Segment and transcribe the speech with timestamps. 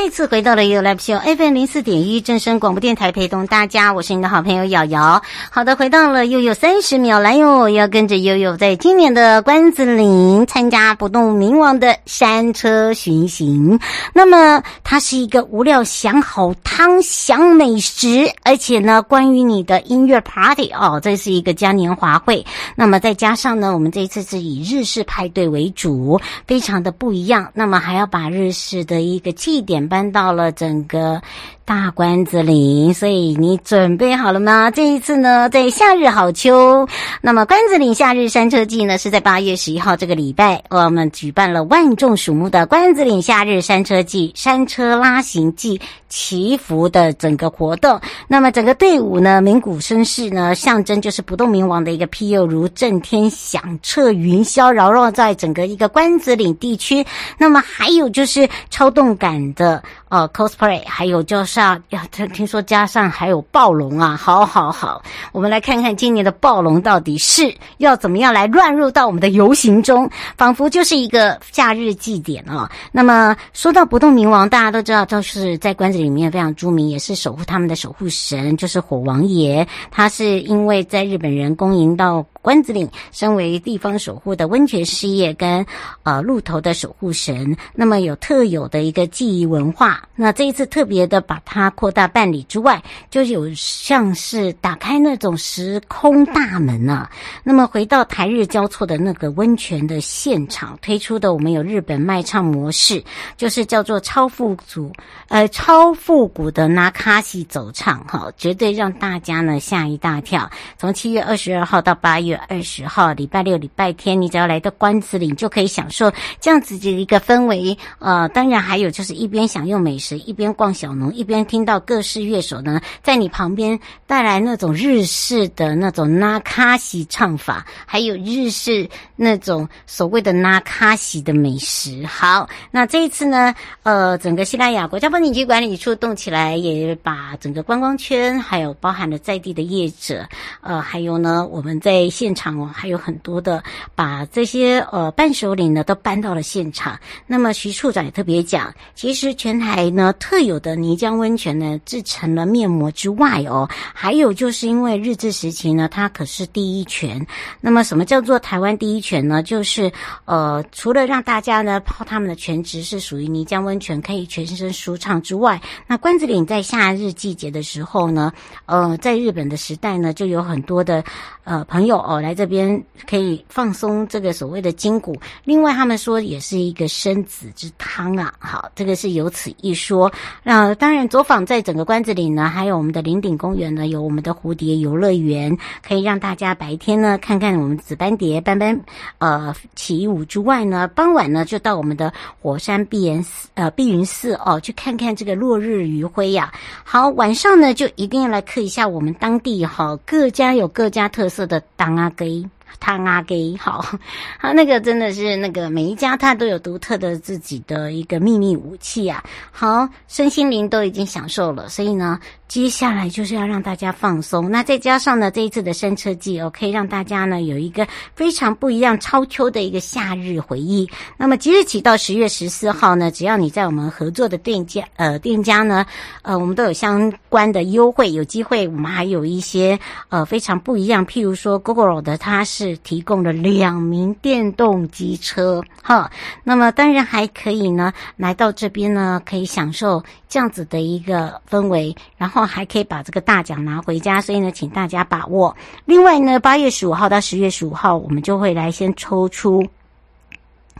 [0.00, 5.20] 再次回到了 You Live Show FM 零四点一正声广播电台，陪同大家，我是你的好朋友瑶瑶。
[5.50, 13.80] 好的，回到了悠悠三十秒来哟，要跟着悠悠在今年的关子岭参加不动明王的山车巡行。
[14.14, 22.46] 那么它是一个无料享好汤享美食，而且呢，关于你的音乐 party 哦，这是一个嘉年华会。
[22.76, 27.50] 那么再加上呢，我们这一次是以日式派对为主，非常的不一样。
[27.52, 29.87] 那么还要把日式的一个祭典。
[29.88, 31.20] 搬到了整个。
[31.68, 34.70] 大关子岭，所以你准备好了吗？
[34.70, 36.88] 这一次呢，在夏日好秋，
[37.20, 48.00] 那么关子岭夏日山车季呢，是在八月十一号这个礼拜，我们举办了万众瞩目的关子岭夏日山车季山车拉行暨祈福的整个活动。
[48.26, 57.04] 那么整个队伍呢，鸣鼓声势呢，象征就是不动明王的一个庇佑，如震天响彻云霄，扰绕在整个一个关子岭地区。
[57.36, 61.57] 那么还有就是超动感的呃 cosplay，还有就是。
[61.88, 72.70] 要听听说加上还有暴龙啊，好好好，我们来看看今年的暴龙到底是要怎么样来乱入到我们的游行中，仿佛就是一个夏日祭典啊。
[72.92, 79.66] 那么说到不动明王，大家都知道，就是在关子里面非常著名，也是守护他们的守护神，就是火王爷。
[79.90, 82.24] 他是因为在日本人攻营到。
[82.40, 85.64] 关子岭身为地方守护的温泉事业跟
[86.02, 90.02] 呃鹿头的守护神，那么有特有的一个记忆文化。
[90.14, 97.10] 那这一次特别的把它扩大办理之外，就有像是打开那种时空大门啊。
[97.42, 103.02] 那么回到台日交错的那个温泉的现场推出的，我们有日本卖唱模式，
[103.36, 104.92] 就是叫做超复古
[105.28, 110.48] 呃超复古的那卡西走唱哈，绝对让大家呢吓一大跳。
[110.78, 112.27] 从七月二十二号到八月。
[112.28, 117.76] 月二十号礼拜六、礼拜天，你只要来到关子岭，就可以享受这样子的一个氛围。
[117.98, 132.04] 呃，当然还有就是一边享用美食，一边逛小农，一边听到各式乐手呢在你旁边带来那种日式的那种那卡西唱法，还有日式那种所谓的那卡西的美食。
[132.06, 140.28] 好，那这一次呢，呃，整个西拉雅国家风景区管理处动起来，也把整个观光圈，还有包含了在地的业者，
[140.60, 143.62] 呃，还有呢，我们在现场哦，还有很多的
[143.94, 146.98] 把这些呃伴手礼呢都搬到了现场。
[147.28, 157.24] 那么徐处长也特别讲，其实全台呢特有的泥浆温泉呢制成了面膜之外哦，还有就是因为日治时期呢，它可是第一泉。
[157.60, 159.40] 那么什么叫做台湾第一泉呢？
[159.44, 159.92] 就是
[160.24, 168.32] 呃除了让大家呢泡他们的泉池是属于泥浆温泉，可以全身舒畅之外，那关子岭在夏日季节的时候呢，
[168.66, 171.04] 呃在日本的时代呢就有很多的
[171.44, 172.20] 呃朋友哦。
[172.20, 178.32] 来这边可以放松这个所谓的筋骨，另外他们说也是一个生子之汤啊。
[178.38, 180.10] 好，这个是有此一说。
[180.42, 185.56] 那当然走访在整个关子岭呢，还有我们的林顶公园呢，有我们的蝴蝶游乐园，
[185.86, 188.80] 可以让大家白天呢看看我们紫斑蝶斑斑
[189.18, 196.52] 呃起舞之外呢，傍晚呢就到我们的火山碧岩寺呃碧云寺哦去看看这个落日余晖呀。
[196.84, 202.10] 好，晚上呢就一定要来刻一下我们当地哈各家有各家特色的当啊。
[202.10, 202.48] 给
[202.80, 203.84] 汤阿给好，
[204.38, 209.22] 好，那个真的是那个每一家他都有独特的自己的一个秘密武器啊。
[209.50, 212.18] 好，身心灵都已经享受了，所以呢。
[212.48, 220.88] 接下来就是要让大家放松，那再加上呢，这一次的山车季哦，可以让大家呢有一个非常不一样、超秋的一个夏日回忆。
[221.18, 225.84] 那么即日起到十月十四号呢，只要你在我们合作的店家呃店家呢，
[226.22, 229.78] 呃，我们都有相关的优惠，有机会我们还有一些
[230.08, 232.57] 呃非常不一样，譬如说 Google 的它是。
[232.58, 236.10] 是提供了两名电动机车，哈，
[236.42, 245.56] 那么当然还可以呢，来到这边呢，可以享受这样子的一个氛围，然后还可以把这个大奖拿回家，所以呢，请大家把握。
[245.84, 249.64] 另外呢，八月十五号到十月十五号，我们就会来先抽出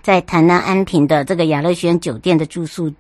[0.02, 2.92] 在台南安平的这个雅乐轩酒店的住宿。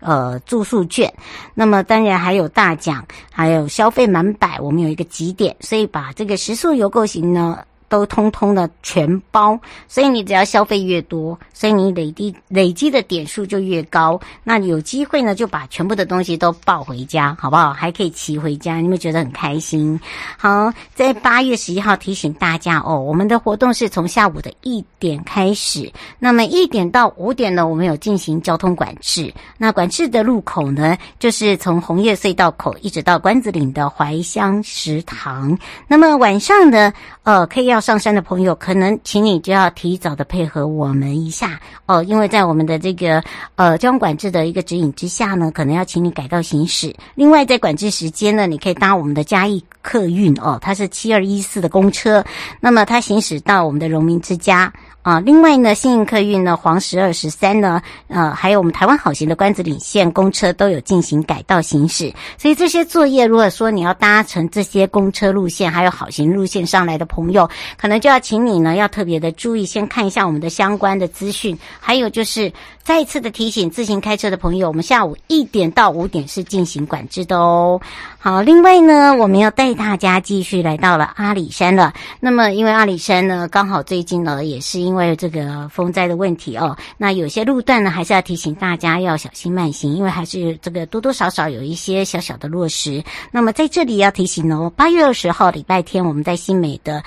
[0.00, 1.10] 呃，住宿券，
[1.54, 7.64] 那么当然还有大奖，还有消费满百，我们有一个集点，所以把这个食宿游购行呢。
[7.94, 9.56] 都通通的全包，
[9.86, 14.20] 所以你只要消费越多，所以你累积累积的点数就越高。
[14.42, 17.72] 那有机会呢，就把全部的东西都抱回家，好不好？
[17.72, 20.00] 还可以骑回家，你们觉得很开心？
[20.36, 25.88] 好，在八月十一号提醒大家哦，我们的活动是从下午的一点开始，
[26.18, 29.32] 那么一点到五点呢，我们有进行交通管制。
[29.56, 35.56] 那管制的路口呢，就是从红叶隧道口一直到关子岭的怀乡食堂。
[35.86, 36.92] 那么晚上呢，
[37.22, 37.83] 呃，可以要。
[37.84, 43.22] 上山的朋友，可能请你就要提早的配合我们一下哦，因为在我们的这个
[43.56, 46.96] 呃交通管制的一个指引之下呢，可能要请你改道行驶。
[47.14, 52.24] 另外，在管制时间呢，你可以搭我们的嘉义客运哦，它是七二一四的公车，
[52.58, 54.72] 那么它行驶到我们的荣民之家。
[55.04, 67.46] 啊，另外呢，新营客运呢，黄十二十三呢，呃，还有我们台湾好行的关子岭线公车都有进行改道行驶，所以这些作业，如果说你要搭乘这些公车路线，还有好行路线上来的朋友，
[67.76, 72.50] 可能就要请你呢，要特别的注意，先看一下我们的相关的资讯，还有就是
[72.82, 77.78] 再一次的提醒，自行开车的朋友，我们下午一点到五点是进行管制的哦。
[78.18, 81.92] 好，另外呢，我们要带大家继续来到了阿里山了。
[82.20, 93.02] 那么，因为阿里山呢，刚好最近呢，也是因因为这个风灾的问题哦，那有些路段呢，还是要提醒大家要小心慢行，因为还是这个多多少少有一些小小的落实。
[93.32, 97.02] 那么在这里要提醒哦，八月二十号礼拜天，我们在新美的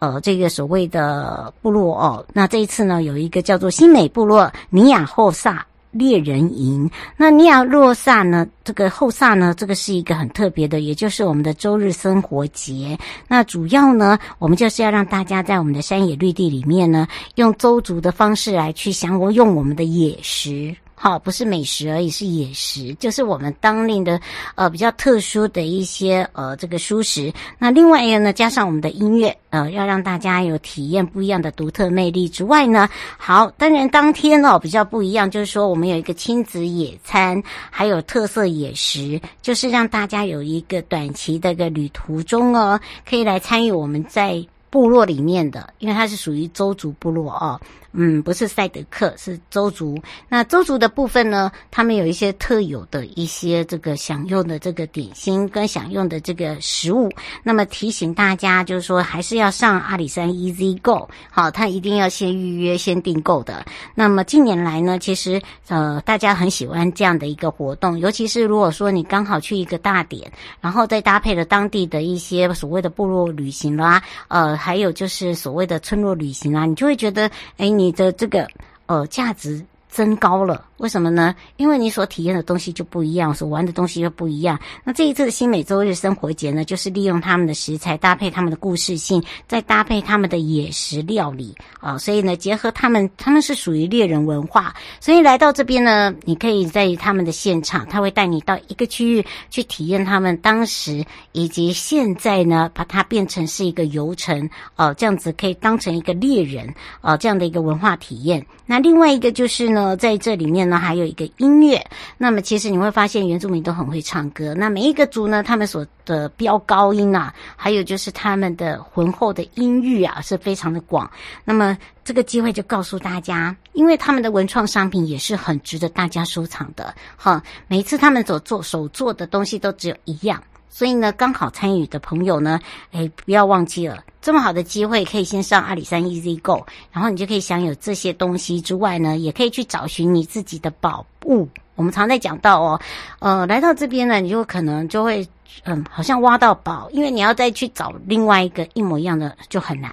[0.00, 5.66] 呃这个所谓的部落哦，那这一次呢，有一个叫做新美部落尼亚霍萨。
[5.90, 8.46] 猎人营，那尼亚洛萨呢？
[8.62, 9.52] 这个后萨呢？
[9.56, 12.96] 这个是一个很特别的，也就是我们的周日生活节。
[13.26, 20.74] 那主要呢，我们就是要让大家在我们的山野绿地里面呢，用周族的方式来去享我用我们的野食。
[21.02, 24.20] 好，不是美食而已，是野食，就是我们当令的
[24.54, 27.32] 呃比较特殊的一些呃这个蔬食。
[27.58, 32.86] 那另外一个呢，加上我们的音乐，呃，要让大家有体验不一样的独特魅力之外呢，
[33.16, 47.58] 好，当然当天哦比较不一样，就是说我们有一个亲子野餐，还有特色野食，就是让大家有一个短期的一个旅途中哦，可以来参与我们在部落里面的，因为它是属于邹族部落哦。
[47.92, 50.00] 嗯，不是赛德克，是邹族。
[50.28, 57.10] 那邹族的部分呢，他们有一些特有的一些这个享用的这个点心跟享用的这个食物。
[57.42, 63.66] 那么提醒大家，就是说还是要上阿里山 Easy Go，好，他一定要先预约、先订购的。
[63.96, 77.79] 那么近年来呢，其实呃大家很喜欢这样的一个活动，尤其是如果说你刚好去一个大点，然后再搭配了当地的一些所谓的部落旅行啦，呃，还有就是所谓的村落旅行啦，你就会觉得，哎。
[77.80, 78.46] 你的这个
[78.84, 80.66] 呃价值增高了。
[80.80, 81.34] 为什么呢？
[81.58, 84.58] 因为你所体验的东西就不一样，所玩的东西又不一样。
[84.82, 108.42] 那这一次的新美周日生活节呢，就是利用他们的食材，搭配他们的故事性，再搭配他们的野食料理啊，所以呢，结合他们，他们是属于猎人文化，所以来到这边呢，你可以在他们的现场，他会带你到一个区域去体验他们当时以及现在呢，把它变成是一个游程哦，这样子可以当成一个猎人哦，这样的一个文化体验。
[108.64, 110.69] 那另外一个就是呢，在这里面。
[110.70, 111.84] 那还有一个音乐，
[112.16, 114.54] 那么其实你会发现原住民都很会唱歌。
[114.54, 121.10] 那每一个族呢，他们所的飙高音啊，还有就是他们的浑厚的音域啊，是非常的广。
[121.44, 126.94] 那么这个机会就告诉大家，因为他们的文创商品也是很值得大家收藏的。
[127.16, 130.42] 哈，每次他们所做手做的东西都只有一样。
[130.70, 132.58] 所以呢，刚好参与的朋友呢，
[132.92, 141.48] 哎，不要忘记了这么好的机会，可以先上阿里山 Easy Go，然后你就可以享有这些东西之外呢，也可以去找寻你自己的宝物。
[141.74, 142.80] 我们常在讲到哦，
[143.18, 145.26] 呃，来到这边呢，你就可能就会，
[145.64, 149.90] 嗯，好像挖到宝，因为你要再去找另外一个一模一样的就很难。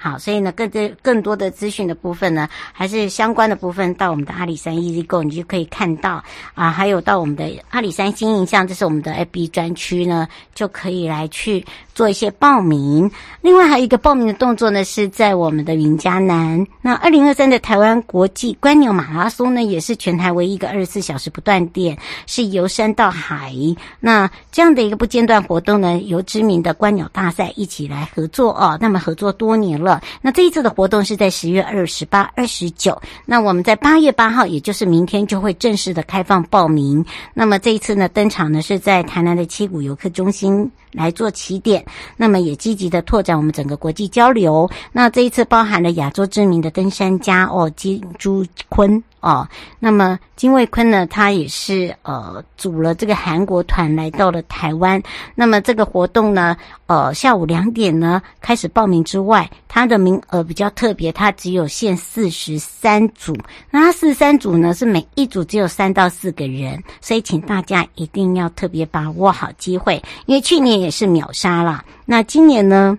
[0.00, 6.22] 好，所以呢，更多更多的资讯的部分呢，还是相关的部分，到我们的阿里山 Easy Go，你就可以看到
[6.54, 11.66] 啊，还有到我们的阿里山新印象，这是我们的 FB 专区呢，就可以来去
[11.98, 13.10] 做一些报名。
[13.42, 16.64] 另外还有一个报名的动作呢，是在我们的云嘉南。
[16.80, 23.52] 那二零二三的台湾国际观鸟马拉松呢，也是全台唯一一个二十四小时不断电，是由山到海。
[23.98, 28.78] 那这样的一个不间断活动呢，由知名的观鸟大赛一起来合作哦。
[28.80, 30.00] 那么合作多年了。
[30.22, 32.96] 那这一次的活动是在十月二十八、二十九。
[33.26, 37.04] 那我们在八月八号，也就是明天就会正式的开放报名。
[37.34, 41.84] 那么这一次呢，登场呢是在台南的七股游客中心来做起点。
[42.16, 44.68] 那么也积极的拓展我们整个国际交流。
[44.92, 49.02] 那这一次包含了亚洲知名的登山家哦，金朱坤。
[49.20, 49.46] 哦，
[49.78, 55.02] 那么金卫坤呢，他也是呃组了这个韩国团来到了台湾。
[55.34, 56.56] 那么这个活动呢，
[56.86, 63.36] 呃下午两点呢开始报名之外，他的名额比较特别，他只有限四十三组。
[63.70, 71.84] 那四十三组呢，是每一组只有三到四个人，所以请大家一定要特别把握好机会，因为去年也是秒杀了。
[72.04, 72.96] 那今年呢？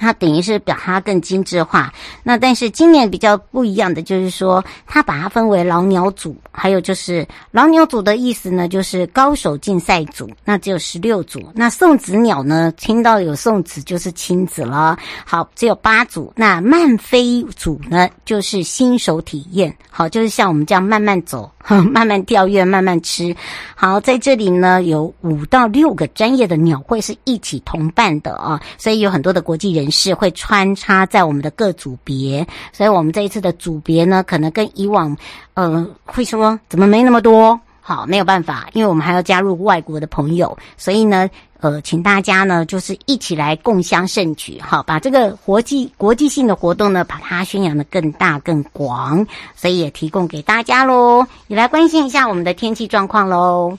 [0.00, 1.92] 它等于是把它更精致化，
[2.22, 11.40] 那但是今年比较不一样的就是说，它把它分为老鸟组，还有就是老鸟组的意思呢，就是高手竞赛组，那只有十六组。
[11.54, 16.32] 那送子鸟呢，听到有送子就是亲子了，好，只有八组。
[16.34, 21.50] 那慢飞组呢，就是新手体验，好，就是像我们这样慢慢走。
[21.92, 23.36] 慢慢调阅，慢慢吃。
[23.74, 32.46] 好，在这里呢，有五到六个专业的鸟会是一起同办的啊，所以有很多的国际人是会穿插在我们的各组别。
[32.72, 35.16] 所以我们这一次的组别呢，可能跟以往，
[35.54, 37.58] 呃，会说怎么没那么多？
[37.80, 41.28] 好，没有办法，因为我们还要加入外国的朋友，所以呢。
[41.62, 51.22] 呃，请大家呢，就是一起来共襄盛举，好，把这个国际国际性的活动呢，把它宣扬得更大更广，所以也提供给大家喽。
[51.48, 53.76] 也来关心一下我们的天气状况喽。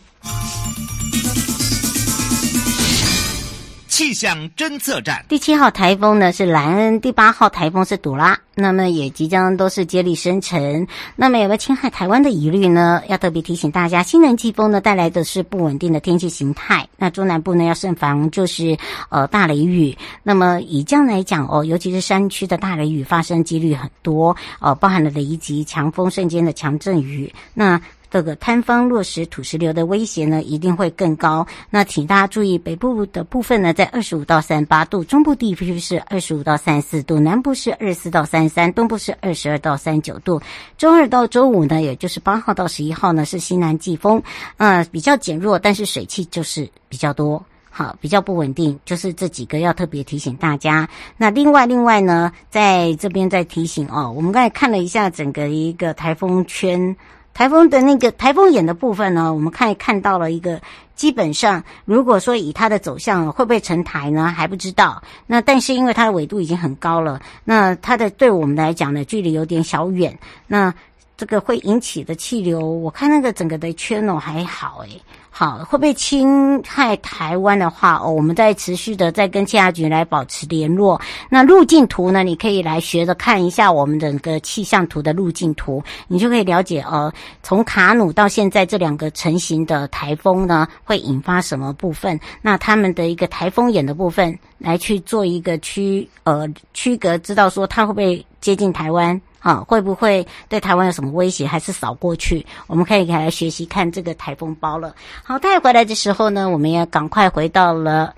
[4.01, 10.87] 气象侦测站，第七号台风呢是兰恩，第八号台风是朵拉，那么也即将都是接力生成。
[11.15, 16.89] 那么有个侵害台湾的疑虑呢，要特别提醒大家，西南季风呢带来的是不稳定的天气形态。
[16.97, 18.75] 那中南部呢要慎防，就是
[19.09, 19.95] 呃大雷雨。
[20.23, 27.31] 那么以这样来讲哦，尤其是山区的大雷雨发生几率很多、呃，包含了雷击、强风、瞬间的强阵雨。
[27.53, 27.79] 那
[28.11, 31.47] 这个坍方落石、土石流的威胁呢，一定会更高。
[31.69, 40.41] 那请大家注意，北部的部分呢，在二十五到三十八度，中部地区是二十五到三十四度，南部是二十四到三十三，东部是二十二到三十九度。
[40.77, 44.21] 周二到周五呢，也就是八号到十一号呢，是西南季风，
[44.57, 50.89] 呃，比较减弱，但是水汽就是比较多，好，比较不稳定，就是这几个要特别提醒大家。
[51.15, 56.93] 那另外，另外呢，在这边再提醒哦，我们刚才看了一下整个一个台风圈。
[57.33, 60.61] 台风的那个台风眼的部分呢，我们看看到了一个，
[60.95, 65.01] 基本上如果说以它的走向会不会成台呢，还不知道。
[65.27, 70.19] 那但是因为它的纬度已经很高了，那它的对我们来讲呢，距离有点小远。
[70.47, 70.73] 那
[71.21, 74.99] 这个会引起的气流，我看那个整个的圈哦还好诶。
[75.29, 80.99] 好，会不会侵害台湾的话，哦，我们再持续的再跟气象局来保持联络。
[81.29, 87.13] 那路径图呢，你可以来学着看一下我们整个气象图的路径图，你就可以了解呃，
[87.43, 92.19] 从卡努到现在这两个成型的台风呢，会引发什么部分？
[92.41, 99.21] 那他们的一个台风眼的部分，来去做一个区呃区隔，知道说它会不会接近台湾。
[99.41, 101.45] 啊，会不会对台湾有什么威胁？
[101.47, 102.45] 还是扫过去？
[102.67, 104.95] 我们可以来学习看这个台风包了。
[105.23, 108.13] 好，带回来的时候呢，我们也赶快回到了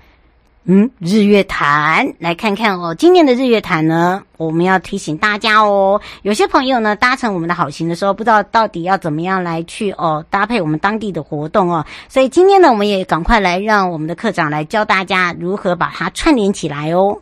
[0.66, 2.94] 嗯日月潭来看看哦。
[2.94, 11.84] 今年的日月潭呢，我们要提醒大家哦，有些朋友呢搭乘我们的好行的时候，不知道到底要怎么样来去哦搭配我们当地的活动哦。
[12.08, 17.18] 所以今天呢，我们也赶快来让我们的课长来教大家如何把它串联起来哦。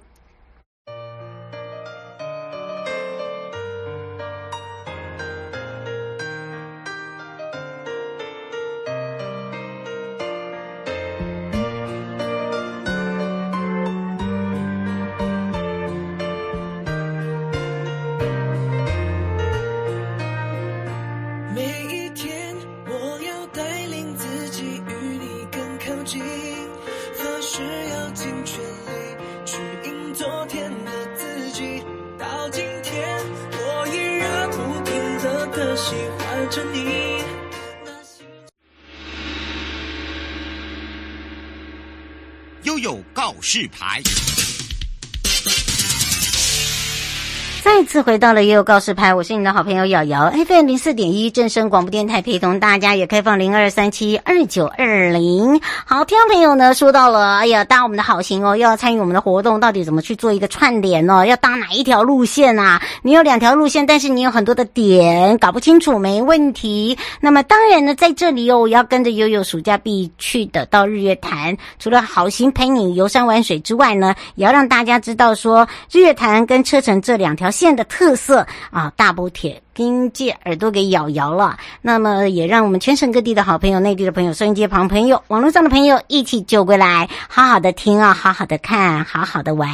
[43.52, 44.02] 示牌，
[47.82, 55.60] 再次回到了悠悠告示牌，我是你的好朋友瑶瑶，FM 零四点一正声广播电台，陪同大家也开放零二三七二九二零。
[55.84, 61.24] 好，听众朋友呢，说到了，哎呀，搭我们的好行哦，又要参与我们的活动，到底怎么去做一个串联哦？
[61.24, 62.80] 要搭哪一条路线啊？
[63.02, 66.96] 你有两条路线，但是你有很多的点，搞不清楚，没问题。
[67.20, 81.56] 那么当然呢，在这里哦，我要跟着悠悠暑假必去的到日月潭，除了好行陪你游山玩水之外呢，也要让大家知道说日月潭跟车城这两条线的特色啊，大补铁跟借耳朵给咬摇了。
[81.80, 89.68] 那么也让我们全省各地的好朋友、内地的朋友、收音机旁朋友、网络上的朋友一起就过来，好好的听啊，好好的看，好好的玩。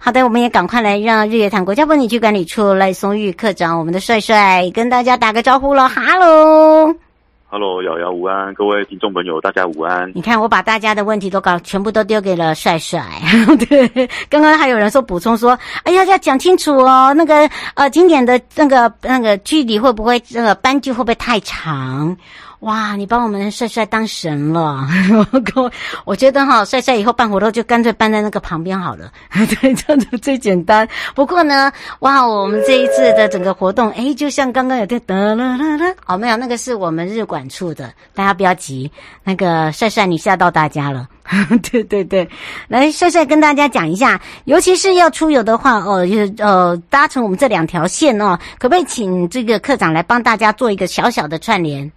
[0.00, 7.07] 好的，我们也赶快来让日月潭国家风景区管理处赖松玉科长，我们的帅帅跟大家打个招呼了，哈喽。
[7.50, 10.12] Hello，瑶瑶午安，各位听众朋友，大家午安。
[10.14, 13.02] 你看，我把大家的问题都搞全部都丢给了帅帅。
[13.70, 13.88] 对，
[14.28, 22.14] 刚刚还有人说补充说，哎呀，要讲清楚哦，那个呃，经典的那个那个距离会不会那个班距会不会太长？
[22.60, 24.84] 哇，你把我们帅帅当神了！
[25.54, 25.70] 我
[26.04, 30.86] 我觉得哈，帅帅以后办活动就干脆办在那个旁边好了， 对，这样子最简单。
[31.14, 38.90] 不过呢，哇，我们这一次的整个活动，诶，就像刚刚有点哒啦啦啦，哦，没有，那个是我们日管处的，大家不要急。
[39.22, 41.06] 那个帅帅，你吓到大家了，
[41.70, 42.28] 对对对，
[42.66, 51.88] 来，帅帅跟大家讲一下，尤其是要出游的话，哦，就是呃，搭乘我们这两条线哦，可不可以请这个课长来帮大家做一个小小的串联？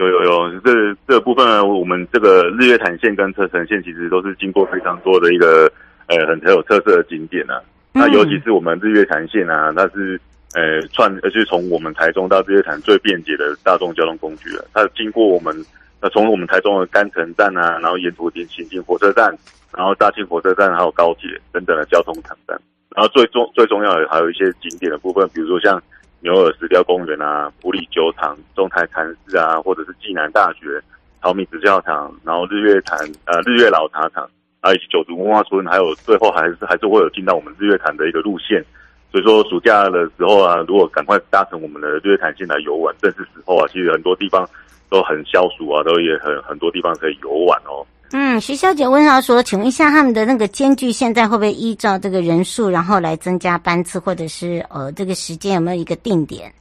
[0.00, 5.70] 有有有，这这个部分呢，我们这个日月潭线跟车城线其实都是经过非常多的一个
[6.06, 7.60] 呃很很有特色的景点啊。
[7.92, 10.18] 嗯、那尤其是我们日月潭线啊，它是
[10.54, 14.64] 呃串，而且从我们台中到日月潭最便捷的大众交通工具了。
[14.72, 15.54] 它经过我们
[16.00, 19.36] 呃从我们台中的干城站啊，然后沿途行进火车站，
[19.76, 22.58] 然后大庆火车站，还有高铁等等的交通场站。
[22.96, 25.78] 然后最重最重要的还有一些景点的部分，比如说像。
[26.20, 30.80] 牛耳石雕公园啊，普里酒厂、中台禅寺啊，或者是暨南大学、
[31.22, 34.28] 桃米子教堂，然后日月潭呃日月老茶厂，
[34.60, 38.62] 啊以及九族文化村，还有最后还是还是会有进到我们日月潭的一个路线。
[39.10, 44.46] 所以说暑假的时候啊，如果赶快搭乘我们的日月潭线来游玩，正是时候啊，其实很多地方
[44.88, 47.84] 都很消暑啊，都也很很多地方可以游玩哦。
[48.12, 56.52] 嗯，徐小姐问到说，请问一下他们的那个间距现在会不会依照这个人数，然后来增加班次，或者是呃这个时间有没有一个定点？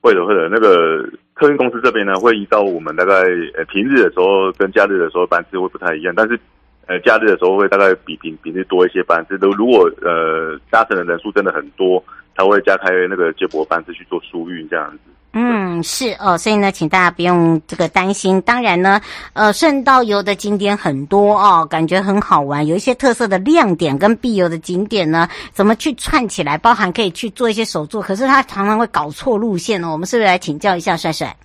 [0.00, 0.48] 会的，会的。
[0.48, 3.14] 那个客运公司这边呢，会依照我们大概
[3.56, 6.38] 呃平日的时候跟假日的时候班次会不太一样，但是
[6.86, 9.38] 呃假日的时候会大概比平平日多一些班次。
[9.38, 12.02] 都如果呃搭乘的人数真的很多，
[12.34, 14.98] 他会加开那个接驳班次去做疏运这样子。
[15.38, 18.40] 嗯，是哦，所以呢，请大家不用这个担心。
[18.40, 18.98] 当然呢，
[19.34, 26.56] 呃，顺道游的景点很多哦，感觉很好玩，有一些特色的亮点跟必游的景点呢，怎么去串起来？
[26.56, 29.92] 包含可以去做一些手作，可是他常常会搞错路线哦。
[29.92, 31.36] 我们是不是来请教一下帅帅？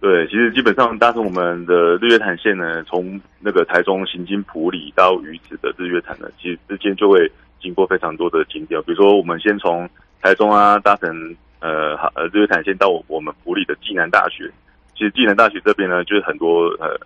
[0.00, 9.86] 对，其实基本上搭乘我们的日月潭线呢，从那个台中行经埔里到鱼子的日月潭呢，其实之间就会经过非常多的景点，比如说我们先从
[10.22, 11.36] 台中啊搭乘。
[11.66, 14.48] 呃，好，呃，日月潭线到我们埔里的暨南大学，
[14.94, 16.96] 其实暨南大学这边呢，就是很多呃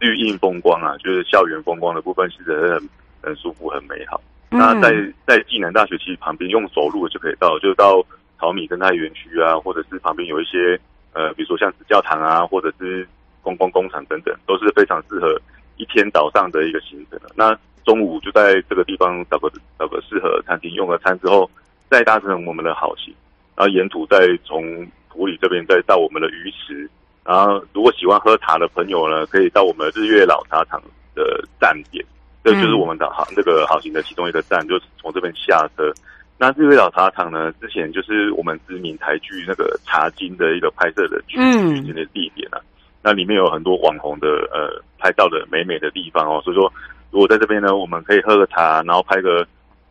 [0.00, 2.88] 绿荫风光啊，就是校园风光的部分，其实很
[3.22, 4.20] 很舒服，很美好。
[4.50, 4.90] 嗯、那在
[5.24, 8.04] 在暨南大学其实旁边用走路就可以到，就到
[8.40, 10.76] 淘米生态园区啊，或者是旁边有一些
[11.12, 13.06] 呃，比如说像紫教堂啊，或者是
[13.40, 15.40] 观光工厂等等，都是非常适合
[15.76, 17.30] 一天早上的一个行程的。
[17.36, 21.48] 那中午就在这个地方找个找个适合餐厅用个餐之后，
[21.88, 23.14] 再搭乘我们的好行。
[23.58, 26.88] 然后沿途再从普里这边再到我们的鱼池，
[27.24, 30.80] 然后如果喜欢喝茶的朋友呢，可以到我们日月老茶厂
[31.12, 32.04] 的站点，
[32.44, 35.92] 这就是我们的好这个航行的其中一个站，就是从这边下车。
[36.38, 42.60] 那日月老茶厂呢，之前就是我们知名台剧那个《茶金》的一个拍摄的取景的地点啊。
[43.02, 46.72] 那里面有很多网红的呃拍照的美美的地方哦，所以说
[47.10, 49.44] 如果在这边呢，我们可以喝个茶，然后拍个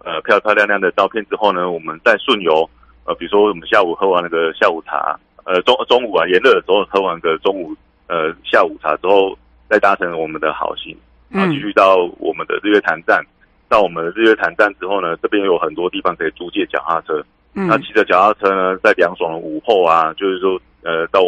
[0.06, 2.70] 呃漂漂亮亮的照片之后呢，我们再顺游。
[3.08, 7.74] 呃，比如说我们下午喝完那个下午茶，呃中中午啊炎热的时候喝完个中午
[8.08, 9.36] 呃下午茶之后，
[9.70, 10.96] 再搭乘我们的好行，
[11.30, 13.26] 然后继续到我们的日月潭站。
[13.70, 17.22] 到我们的日月潭站之后呢，这边有很多地方可以租借脚踏车。
[17.54, 21.22] 嗯，那骑着脚踏车呢，在凉爽的午后啊，就是说呃到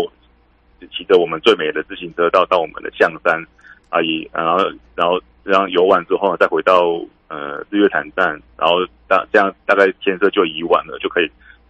[0.91, 3.45] 骑着我们最美的自行车到到我们的象山
[3.89, 4.63] 啊，以然后
[4.95, 11.29] 然后这样游玩之后呢，再回到呃日月潭站，然后大这样大概天色就已晚了，就可以。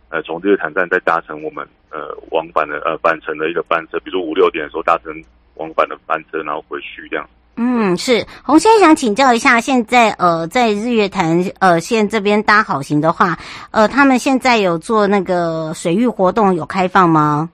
[0.09, 5.13] 呃，从日月潭站再搭乘我们呃往返的呃返程的一个班车，比如五六点的时候搭乘
[5.55, 7.29] 往返的班车，然后回去这样。
[7.61, 13.37] 嗯，是洪先生想请教一下，现在呃，在日月潭呃县这边搭好行的话，
[13.71, 17.49] 呃，他们现在有做那个水域活动有开放吗？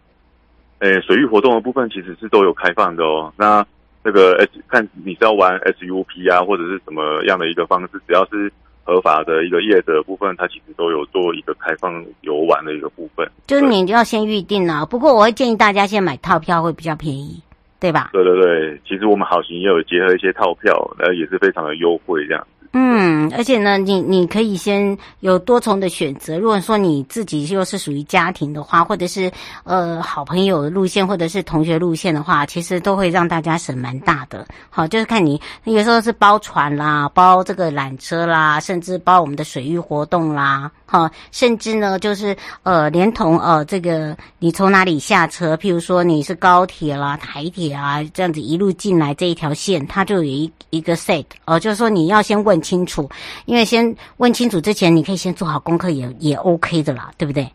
[0.79, 3.33] 诶，水域活动的部分其实是都有开放的哦。
[3.35, 3.65] 那
[4.03, 8.51] 那个 S 看你是要玩 SUP 啊，或者是什么样的一个方式，只要是
[8.85, 13.29] 合法的一个业者的部分，它其实都有做一个开放游玩的一个部分。
[13.47, 17.41] 就是你要先预定啊，不过我会建议大家先买套票会比较便宜。
[17.77, 18.09] 对吧？
[18.13, 22.47] 对对对，其实我们好行也有结合一些套票，呃，也是非常的优惠这样。
[22.73, 26.37] 嗯，而且呢，你你可以先有多重的选择。
[26.37, 29.31] 如果说你自己又是属于家庭的话，或者是
[29.63, 34.45] 呃好朋友的路线，或者是同学路线的话，其实都会让大家省蛮大的。
[34.69, 52.54] 好，就是看你有时候是包船啦，包这个缆车啦，甚至包我们的水域活动啦，好，甚至呢就是呃连同呃这个你从哪里下车，譬如说你是高铁啦、台铁啊这样子一路进来这一条线，它就有一一个 set 哦、呃，就是说你要先问。
[52.61, 53.09] 清楚，
[53.45, 57.47] 因为先问清楚之前，你可以先做好功课，也也 OK 的啦，对不对？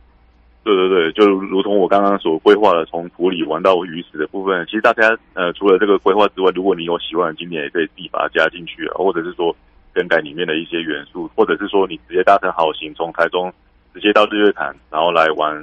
[0.62, 9.56] 对对对，就如同我刚刚所规划的，从埔里玩到鱼池的部分，其实大家呃，除了这个规划之外，如果你有喜欢的景点，也可以自己把它加进去，或者是说
[9.94, 13.50] 更改里面的一些元素，或者是说你直接搭乘好行，从台中
[13.94, 15.54] 直接到日月潭，然后来玩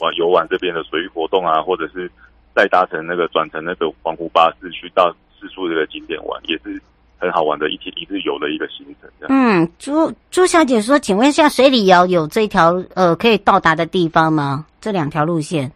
[0.00, 2.10] 玩游玩这边的水域活动啊，或者是
[2.52, 6.82] 再搭乘那个转乘那个黄湖巴士去到四处这个景点玩，也是。
[7.20, 9.10] 很好玩的一天一日游的一个行程。
[9.28, 14.64] 嗯，朱朱小姐说，请问一下，水里窑有这条呃可以到达的地方吗？
[14.80, 15.70] 这两条路线，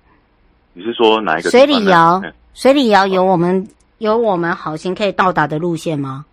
[0.72, 1.50] 你是说哪一个？
[1.50, 2.22] 水里遥，
[2.54, 6.24] 水里窑有我们有我们好心可以到达的路线吗？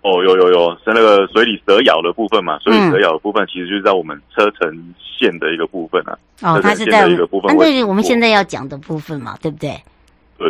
[0.00, 2.58] 哦，有有有，是那个水里蛇咬的部分嘛？
[2.60, 6.16] 水里蛇咬的部分其实就是在我们车城线的一个部分啊。
[6.42, 9.70] 哦，它是在一个部分，那是我们现在要讲的部分嘛，对不对？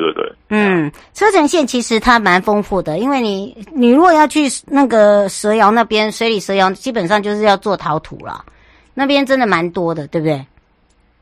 [0.01, 8.45] 对对对，嗯，车城线其实它蛮丰富的，因为你你如果要去那个蛇窑那边，水里蛇窑基本上就是要做陶土啦，
[8.93, 10.45] 那边真的蛮多的，对不对？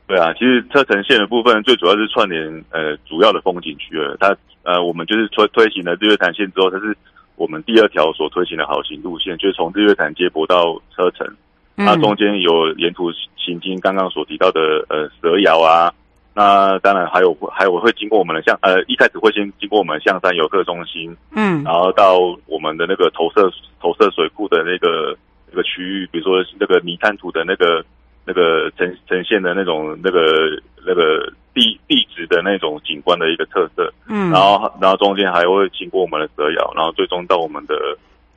[0.07, 6.95] 对啊，其实车城线的部分最主要是串联呃主要的风景区了，它呃我们就是推推行了日月潭线之后，它是
[7.35, 11.27] 我们第二条所推行的好行路线，就是从日月潭接驳到车城，
[11.77, 15.93] 它中间有沿途行经刚刚所提到的呃蛇窑啊。
[16.35, 22.17] 那当然还有还有会经过我们的象呃一开始会先经过我们象山游客中心，嗯，然后到
[22.47, 25.15] 我们的那个投射投射水库的那个
[25.51, 27.85] 那个区域，比如说那个泥滩土的那个
[28.25, 37.75] 那个呈呈现的那种那个那个地地质的那种景观的一个特色，嗯，然后然后中间还会经过我们的蛇窑，然后最终到我们的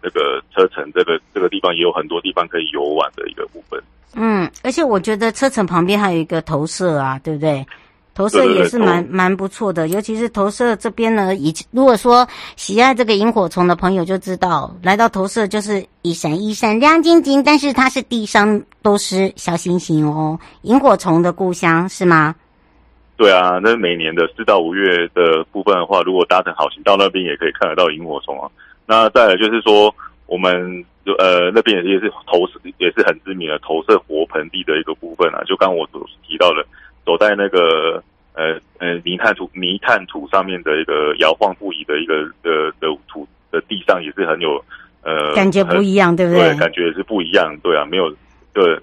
[0.02, 3.82] 那个车城这个这个地方也有很多地方可以游玩的一个部分。
[4.14, 7.66] 嗯，而且我觉得车城旁边还有一个投射啊，对不对？
[8.16, 12.26] 投射也是蛮蛮不错的，尤其是投射这边呢，以如果说
[12.57, 22.35] 喜爱这个萤火虫的朋友就知道，来到投射就是一闪一闪亮晶晶，但是它是地上都是小星星哦，萤火虫的故乡是吗？
[23.18, 28.48] 对啊，那每年的四到五月的部分的话，如果搭乘好行到那边也可以看得到萤火虫啊。
[28.87, 36.64] 那再来就是说，我们就呃那边也是也是投射也是很知名的投射活盆地的一个部分啊，就刚刚我所提到的。
[37.07, 38.03] 走在那个
[38.35, 44.62] 呃呃泥炭土泥炭土上面的一个摇晃不已的一个的的土的地上也是很有
[45.03, 46.51] 呃感觉不一样，对不对？
[46.51, 48.11] 对，感觉也是不一样，对啊，没有
[48.53, 48.75] 对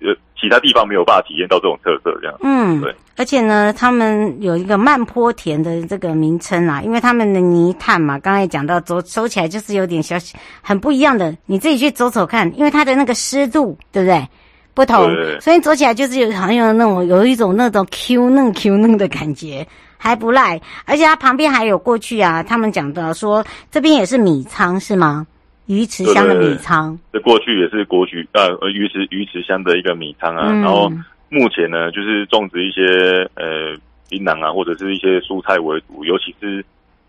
[0.00, 2.94] 呃其他地方没有办法体验到这种特色，这样嗯对。
[3.14, 10.16] 而且呢，他们有一个慢坡田的这个名称啊，因为他们的泥炭嘛，刚才讲到走走起来就是有点小
[10.62, 14.26] 很不一样的，你自己去走走看，因为它的那个湿度，对不对？
[14.74, 19.66] 不同，所以走起来就是有好像有那种有一种那种 Q 嫩 Q 嫩的感觉，
[19.98, 20.58] 还不赖。
[20.86, 25.26] 而且它旁边还有过去啊，他们讲的说这边也是米仓是吗？
[25.66, 30.60] 鱼池乡的米仓，这过去也是国局呃鱼池鱼池乡的一个米仓啊、嗯。
[30.62, 30.90] 然后
[31.28, 33.76] 目前呢，就是种植一些呃
[34.08, 36.64] 槟榔啊，或者是一些蔬菜为主，尤其是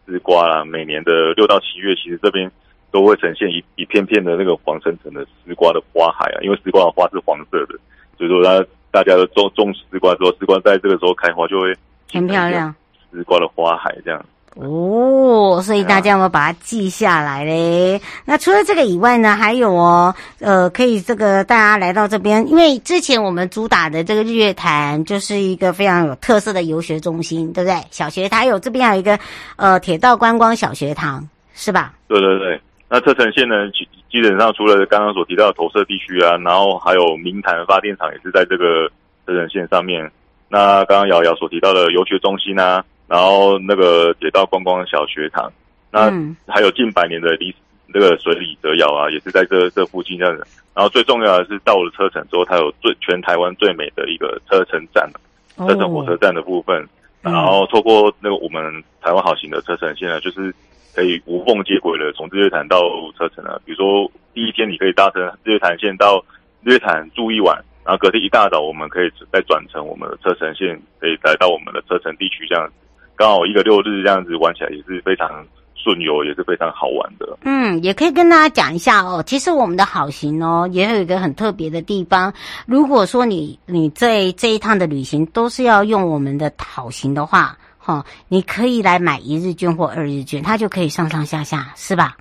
[0.06, 0.66] 丝瓜啦。
[0.66, 2.52] 每年的六到七月，其实这边。
[2.94, 7.74] 都会呈现一一片片的那个黄澄澄的丝瓜的花海啊，因为丝瓜的花是黄色的，
[8.18, 11.76] 所以说大大家都种种丝瓜之后，丝瓜在这个时候开花就会
[12.14, 12.74] 很漂亮。
[13.12, 14.24] 丝瓜的花海这样
[14.56, 18.00] 哦，所以大家有没有把它记下来嘞？
[18.24, 27.82] 那除了这个以外呢，还有哦，呃，可以这个大家来到这边，因为之前我们主打的这个日月潭就是一个非常有特色的游学中心，对不对？
[27.90, 29.18] 小学它有这边还有一个
[29.56, 31.94] 呃铁道观光小学堂，是吧？
[32.08, 32.62] 对对对。
[32.94, 38.88] 那车城线呢，基基本上除了刚刚所提到的投射地区啊，然后还有明潭发电厂也是在这个
[39.26, 40.12] 车城线上面。
[40.48, 45.52] 那刚刚瑶瑶所提到的游学中心啊，然后那个铁道观光小学堂，
[45.90, 46.12] 那
[46.46, 47.56] 还有近百年的历史，
[47.88, 50.46] 那个水里则窑啊，也是在这这附近这样子。
[50.76, 55.10] 然后最重要的是到了车城之后，它有最全台湾最美的一个车城站，
[55.58, 56.88] 车城火车站的部分。
[57.24, 60.54] 然后透过那个我们台湾好行的车城线呢，就是
[60.96, 62.80] 可以无缝接轨的从日月潭到
[63.18, 63.60] 车城啊。
[63.66, 66.24] 比如说第一天你可以搭乘日月潭线到
[66.64, 72.74] 日月潭住一晚，然后隔天一大早我们可以再转乘我们的车城线，可以来到我们的车城地区这样子。
[73.16, 75.46] 刚好一个六日这样子玩起来也是非常。
[75.76, 77.38] 顺游也是非常好玩的。
[77.42, 79.22] 嗯，也可以跟大家讲一下哦。
[79.28, 82.34] 其实我们的好行哦，也有一个很特别的地方。
[82.66, 92.16] 如果说你你在这一趟的旅行都是要用我们的好行的话，哈、哦，你可以来买一日券或二日券，它就可以上上下下，是吧？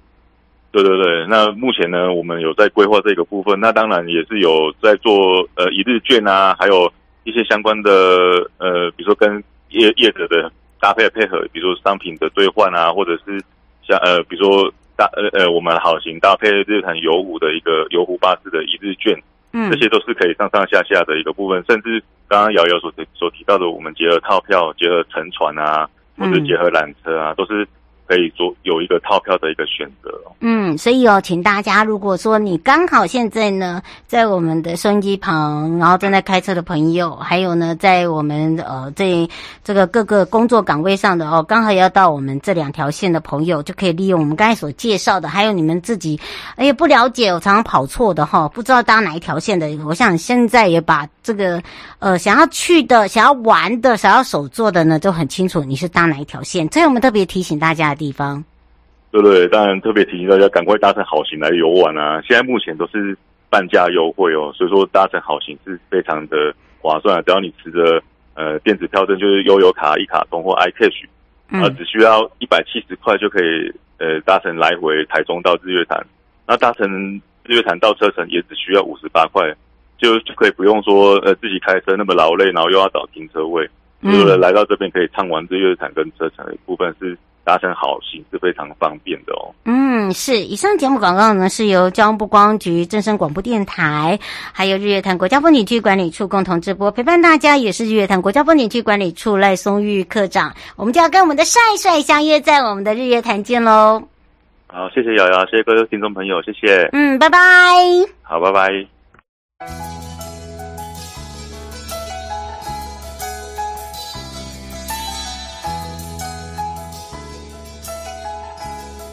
[0.72, 1.26] 对对对。
[1.28, 3.60] 那目前呢，我们有在规划这个部分。
[3.60, 7.90] 那当然也是有在做呃一日券啊，还有一些相关的
[8.58, 13.40] 呃，比如说跟业业者的搭配配合，比如说商品的兑换啊，或者是。
[13.84, 19.12] 像呃，比如说搭呃呃，我们好行搭配日月潭游湖的一个游湖巴士的一日券，
[19.52, 25.88] 嗯，这些都是可以上上下下的一个部分，甚至刚刚瑶瑶所所提到的，我们结合套票、结合乘船啊，
[26.18, 27.66] 或者结合缆车啊，都是。
[28.06, 30.10] 可以做有一个套票的一个选择。
[30.40, 39.28] 嗯，所以哦，请大家如果说你刚好现在呢，在我们的收音机旁，然后正在开车的朋友，还有呢，在我们呃这
[39.62, 46.18] 这个各个工作岗位上的哦，刚好要到我们这两条线的朋友，就可以利用我们刚才所介绍的，还有你们自己
[46.56, 51.62] 哎呀不了解，我常常跑错的哈，不知道搭哪一条线的，我想现在也把这个
[52.00, 57.91] 呃想要去的、想要玩的、想要手做的呢，都很清楚你是搭哪一条线，所以我们特别提醒大家。
[57.94, 58.44] 地方，
[59.10, 62.22] 对对，当然特别提醒大家赶快搭乘好行来游玩啊！
[62.26, 63.16] 现在目前都是
[63.50, 67.22] 半价优惠哦，所以说搭乘好行是非常的划算啊。
[67.22, 68.02] 只要你持着
[68.34, 71.04] 呃电子票证，就是悠游卡、一卡通或 iCash，
[71.48, 76.02] 啊，只需要一百七十块就可以呃搭乘来回台中到日月潭。
[76.46, 79.54] 那搭乘日月潭到车程也只需要五十八块，
[79.98, 83.68] 就就可以不用说呃自己开车那么劳累，然后又要找停车位，
[84.02, 87.14] 就是来到这边可以畅玩日月潭跟车程的部分是。
[87.44, 89.52] 搭乘好行是非常方便的哦。
[89.64, 90.38] 嗯，是。
[90.38, 94.18] 以上节目广告呢，是由交通部观光局、正声广播电台，
[94.52, 100.54] 还有日月潭国家风景区管理处共同直播，陪伴大家也是日月潭国家风景区管理处赖松玉科长。
[100.76, 104.02] 我们就要跟我们的帅帅相约在我们的日月潭见喽。
[104.68, 106.88] 好，谢谢瑶瑶，谢谢各位听众朋友，谢谢。
[106.92, 107.38] 嗯，拜拜。
[108.22, 110.01] 好，拜拜。